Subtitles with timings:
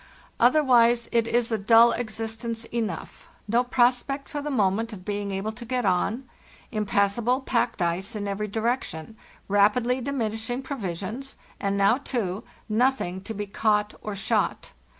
[0.39, 5.51] "Otherwise it is a dull existence enough, no prospect for the moment of being able
[5.51, 6.27] to get on,
[6.71, 9.15] impassable packed ice in every direction,
[9.47, 14.71] rapidly diminishing pro visions, and now, too, nothing to be caught or shot.